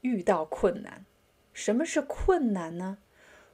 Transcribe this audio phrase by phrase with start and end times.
[0.00, 1.04] 遇到困难，
[1.52, 2.98] 什么是困难呢？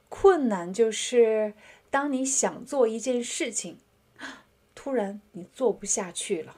[0.09, 1.53] 困难就是
[1.89, 3.79] 当你想做一件事情，
[4.73, 6.55] 突然你做不下去了，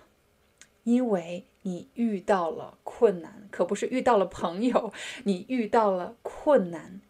[0.83, 4.93] 因为你遇到了困难，可不是遇到了朋友，
[5.25, 7.01] 你遇到了困难，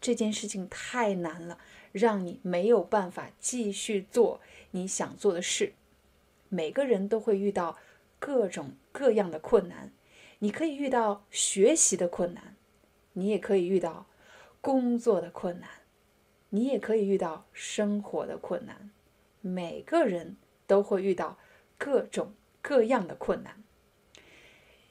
[0.00, 1.58] 这件事情太难了，
[1.92, 4.40] 让你没有办法继续做
[4.72, 5.72] 你想做的事。
[6.50, 7.78] 每个人都会遇到
[8.18, 9.90] 各种各样的困难。
[10.38, 12.56] 你可以遇到学习的困难，
[13.14, 14.06] 你也可以遇到
[14.60, 15.68] 工作的困难，
[16.50, 18.90] 你也可以遇到生活的困难。
[19.40, 21.38] 每个人都会遇到
[21.78, 23.62] 各种各样的困难。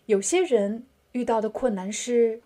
[0.06, 2.42] 有些人遇到的困难是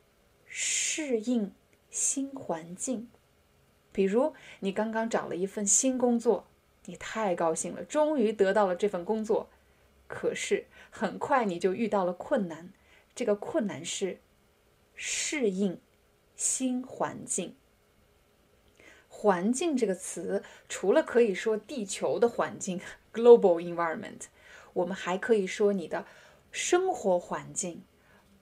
[0.46, 1.54] 适应
[1.90, 3.10] 新环境，
[3.92, 6.48] 比如你刚刚找了一份新工作，
[6.86, 9.50] 你太高兴了，终于得到了这份工作，
[10.08, 12.74] 可是很快你就遇到了困难。
[13.16, 14.20] 这个困难是
[14.96, 15.80] 适应
[16.36, 17.56] 新环境。
[19.08, 22.80] 环境这个词，除了可以说地球的环境
[23.12, 24.28] （global environment），
[24.74, 26.06] 我们还可以说你的
[26.52, 27.84] 生活环境、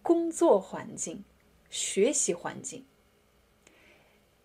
[0.04, 1.24] 工作环境、
[1.70, 2.86] 学习环境。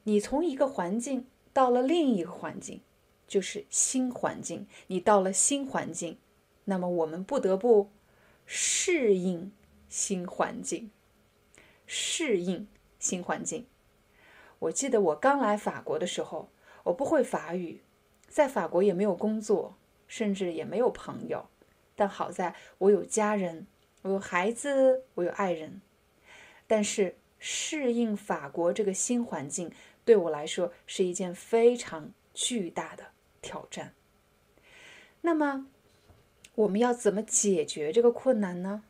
[0.04, 2.80] 你从一个环境到了另一个环境，
[3.28, 4.66] 就是新环境。
[4.86, 6.16] 你到了新环境，
[6.64, 7.90] 那么我们不得不
[8.46, 9.52] 适应。
[9.92, 10.90] 新环境，
[11.86, 12.66] 适应
[12.98, 13.66] 新环境。
[14.58, 16.48] 我记得我刚来法国的时候，
[16.84, 17.82] 我不会法语，
[18.26, 19.76] 在法国也没有工作，
[20.08, 21.46] 甚至也没有朋友。
[21.94, 23.66] 但好在我有家人，
[24.00, 25.82] 我有孩子，我有爱人。
[26.66, 29.70] 但是适应法国这个新环境，
[30.06, 33.08] 对我来说是一件非常巨大的
[33.42, 33.92] 挑战。
[35.20, 35.66] 那么，
[36.54, 38.84] 我们要怎么解决这个困难呢？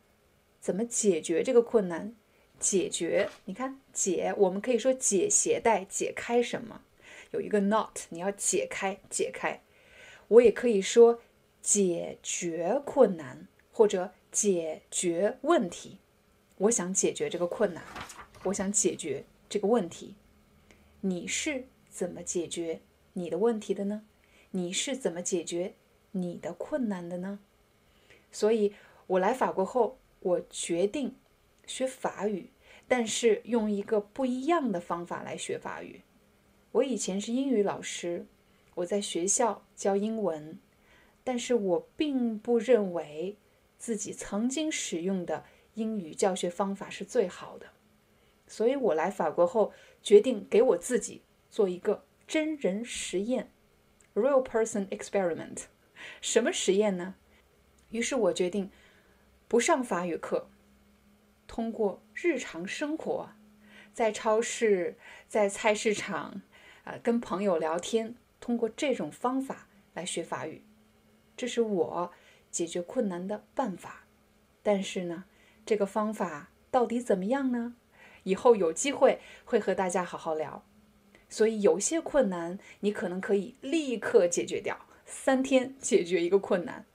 [0.63, 2.15] 怎么解决这个困难？
[2.57, 6.83] 解决，你看解，我们可以说解鞋带，解开什么？
[7.31, 9.61] 有一个 not，你要解开，解开。
[10.29, 11.19] 我也可以说
[11.61, 15.97] 解决困难，或者解决问题。
[16.59, 17.83] 我想解决这个困难，
[18.45, 20.15] 我想解决这个问题。
[21.01, 22.79] 你是怎么解决
[23.11, 24.03] 你的问题的呢？
[24.51, 25.73] 你是怎么解决
[26.11, 27.39] 你的困难的呢？
[28.31, 28.73] 所以，
[29.07, 29.97] 我来法国后。
[30.23, 31.15] 我决定
[31.65, 32.49] 学法语，
[32.87, 36.01] 但是用一个不一样的方法来学法语。
[36.71, 38.25] 我以前是英语老师，
[38.75, 40.57] 我在学校教英文，
[41.25, 43.37] 但是我并不认为
[43.77, 47.67] 自己曾经使用的英语教学方法是最好的。
[48.47, 53.51] 所以我来法国后，决定给我自己做一个真人实验
[54.15, 55.63] （real person experiment）。
[56.21, 57.15] 什么实验呢？
[57.89, 58.71] 于是我决定。
[59.53, 60.49] 不上法语课，
[61.45, 63.29] 通过日常生活，
[63.93, 64.97] 在超市、
[65.27, 66.41] 在菜市场，
[66.85, 70.63] 啊，跟朋友聊天，通过这种方法来学法语，
[71.37, 72.11] 这是我
[72.49, 74.05] 解决困难的办法。
[74.63, 75.25] 但是呢，
[75.63, 77.75] 这个方法到底怎么样呢？
[78.23, 80.65] 以后有机会会和大家好好聊。
[81.29, 86.87] 所以有些困难你可能可以立刻解决掉，三天解决一个困难，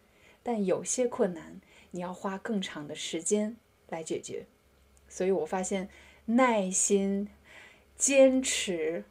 [0.42, 1.60] 但有些困难。
[1.90, 3.56] 你要花更长的时间
[3.88, 4.46] 来解决，
[5.08, 5.88] 所以我发现
[6.26, 7.28] 耐心、
[7.96, 9.04] 坚持、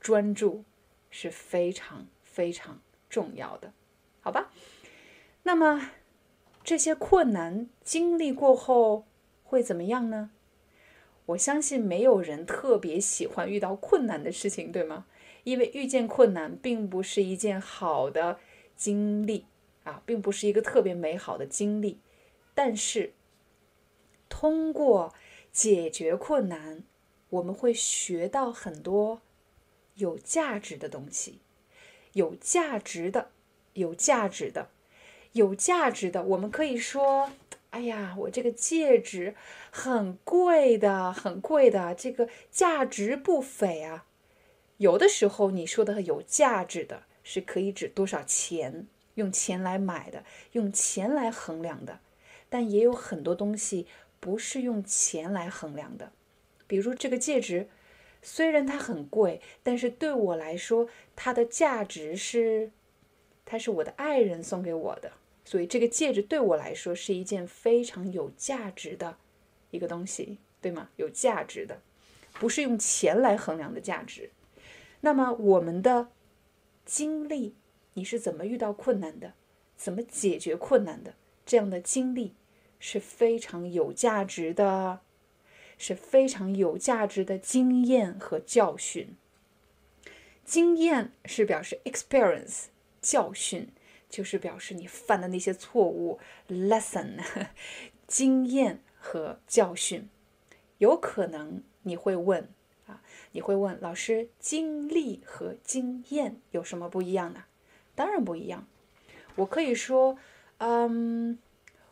[0.00, 0.64] 专注
[1.10, 3.72] 是非常非常重要的，
[4.20, 4.50] 好吧？
[5.42, 5.90] 那么
[6.62, 9.06] 这些困难经历过后
[9.44, 10.30] 会怎么样呢？
[11.26, 15.06] 我相信没有人特别喜欢遇到困难的事情，对吗？
[15.44, 18.38] 因为遇见困难并不是一件好的
[18.76, 19.46] 经历。
[19.84, 21.98] 啊，并不是一个特别美好的经历，
[22.54, 23.12] 但是
[24.28, 25.14] 通过
[25.50, 26.84] 解决困难，
[27.30, 29.22] 我们会学到很多
[29.94, 31.40] 有价值的东西，
[32.12, 33.30] 有价值的，
[33.74, 34.68] 有价值的，
[35.32, 36.22] 有价值的。
[36.22, 37.32] 我们可以说
[37.70, 39.34] ：“哎呀，我这个戒指
[39.70, 44.06] 很贵的，很贵的，这个价值不菲啊。”
[44.78, 48.86] 有的时候，你说的有价值的是可以指多少钱。
[49.20, 52.00] 用钱来买的，用钱来衡量的，
[52.48, 53.86] 但也有很多东西
[54.18, 56.10] 不是用钱来衡量的。
[56.66, 57.68] 比如这个戒指，
[58.22, 62.70] 虽然它很贵，但是对我来说，它的价值是，
[63.44, 65.12] 它是我的爱人送给我的，
[65.44, 69.18] 所以这个戒指对我来说是一件非常有价值的
[69.70, 70.90] 一个东西，对吗？
[70.96, 71.80] 有价值的，
[72.38, 74.30] 不是用钱来衡量的价值。
[75.00, 76.08] 那么我们的
[76.84, 77.54] 经历，
[78.00, 79.34] 你是怎么遇到困难的？
[79.76, 81.16] 怎么解决困难的？
[81.44, 82.32] 这样的经历
[82.78, 85.00] 是非常有价值的，
[85.76, 89.14] 是非常有价值的经验和教训。
[90.46, 92.68] 经验是表示 experience，
[93.02, 93.68] 教训
[94.08, 96.18] 就是表示你犯的那些错误
[96.48, 97.22] lesson。
[98.08, 100.08] 经验和教训，
[100.78, 102.48] 有可能你会问
[102.86, 103.02] 啊。
[103.32, 107.44] 你会问老师，经历和经验有什么不一样呢？
[108.00, 108.66] 当然不一样。
[109.34, 110.16] 我可以说，
[110.56, 111.38] 嗯，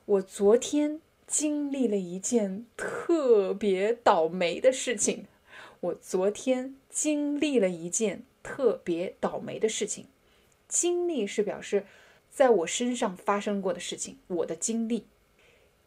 [0.07, 5.27] 我昨天经历了一件特别倒霉的事情。
[5.81, 10.07] 我昨天经历了一件特别倒霉的事情。
[10.67, 11.85] 经历是表示
[12.31, 15.05] 在我身上发生过的事情，我的经历。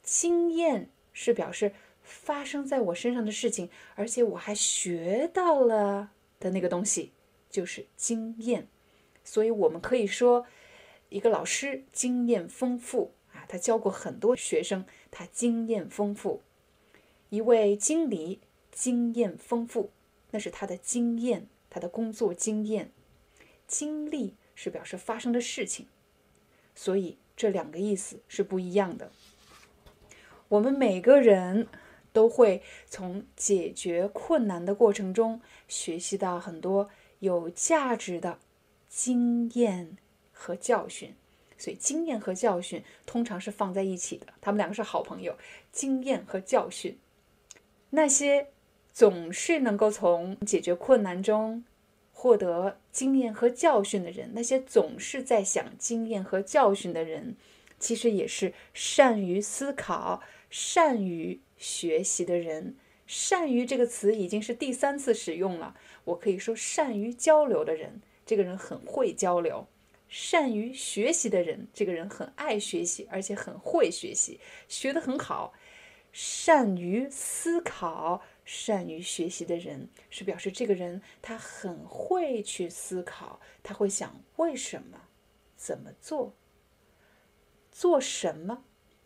[0.04, 1.72] 经验是表示。
[2.04, 6.10] 发生在我身上的事情，而且我还学到了
[6.40, 7.12] 的那个东西，
[7.50, 8.68] 就是经验。
[9.24, 10.46] 所以，我们可以说，
[11.10, 16.42] 一个老师经验丰富啊，他教过很多学生，他经验丰富。
[17.30, 18.40] 一位经理
[18.72, 19.92] 经验丰富，
[20.32, 22.92] 那是他的经验，他的工作经验。
[23.68, 25.88] 经历是表示发生的事情，
[26.76, 29.12] 所以这两个意思是不一样的。
[30.50, 31.68] 我们每个人。
[32.14, 35.40] 都会从解决困难的过程中
[35.70, 36.90] 学习到很多
[37.20, 38.38] 有价值的
[38.92, 39.96] 经验
[40.34, 41.16] 和教训，
[41.58, 45.38] 所以经验和教训通常是放在一起的，他们两个是好朋友。
[45.72, 46.98] 经验和教训，
[47.92, 48.50] 那些
[48.92, 51.64] 总是能够从解决困难中
[52.12, 57.38] 获得经验和教训的人，那些总是在想经验和教训的人，
[57.80, 61.40] 其实也是善于思考、善于。
[61.62, 65.76] 学习的人，善于这个词已经是第三次使用了。
[66.06, 68.02] 我可以说，善于交流的人，
[68.32, 69.68] 这个人很会交流；
[70.08, 74.40] 善于学习的人，这个人很爱学习，而且很会学习，
[74.70, 75.54] 学得很好。
[76.14, 85.10] 善于思考、善于学习的人，是表示这个人他很会去思考，他会想为什么、
[85.58, 86.34] 怎么做、
[87.70, 88.64] 做什么。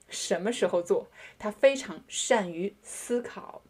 [0.08, 1.10] 什么时候做？
[1.40, 3.64] 他非常善于思考。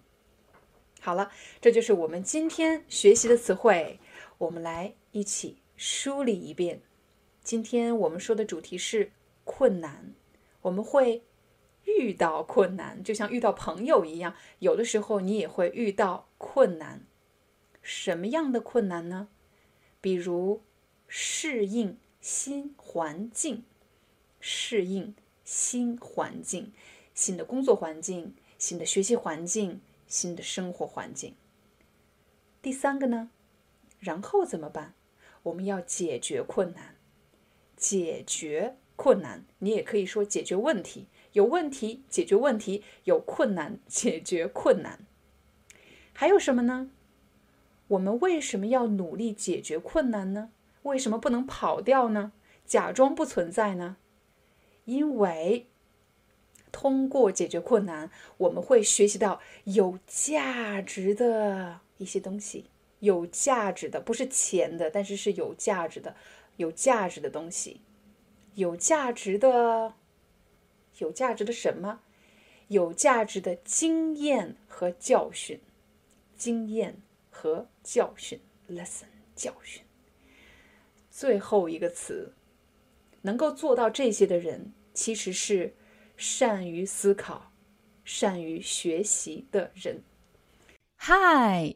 [1.00, 1.32] 好了，
[1.62, 4.02] 这就是我们今天学习的词汇。
[4.38, 6.82] 我们来一起梳理一遍。
[7.44, 9.12] 今天我们说的主题是
[9.44, 10.14] 困难。
[10.62, 11.24] 我们会
[11.84, 14.36] 遇到困难，就像遇到朋友一样。
[14.60, 17.06] 有的时候你也会遇到困难。
[17.82, 19.28] 什么样的困难呢？
[20.02, 20.62] 比如
[21.08, 23.64] 适应新环境，
[24.40, 25.16] 适应。
[25.48, 26.74] 新环境、
[27.14, 31.36] 新的工作环境、新的学习环境、新的生活环境。
[32.64, 33.30] 第三个呢？
[34.06, 34.94] 然后怎么办？
[35.42, 36.96] 我们要解决困难，
[37.76, 39.44] 解决困难。
[39.60, 45.00] 你也可以说解决问题，有问题解决问题，有困难解决困难。
[46.14, 46.92] 还有什么呢？
[47.88, 50.52] 我们为什么要努力解决困难呢？
[50.84, 52.32] 为什么不能跑掉呢？
[52.66, 53.98] 假装不存在呢？
[54.86, 55.68] 因为
[56.72, 62.66] 通过解决困难，我们会学习到有价值的一些东西。
[63.06, 66.16] 有价值的不是钱的，但是是有价值的，
[66.58, 67.82] 有价值的东西。
[68.56, 69.94] 有价值的，
[70.98, 72.02] 有价值的什么？
[72.68, 75.60] 有价值的经验和教训。
[76.36, 79.84] 经验和教训，lesson 教训。
[81.10, 82.34] 最后一个词。
[83.22, 85.74] 能够做到这些的人，其实是
[86.16, 87.52] 善于思考、
[88.04, 90.04] 善于学习的人。
[91.00, 91.76] Hi,